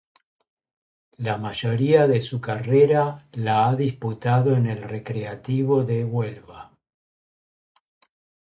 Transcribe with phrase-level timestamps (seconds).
[1.19, 6.75] La mayoría de su carrera la ha disputado en el Recreativo de Huelva.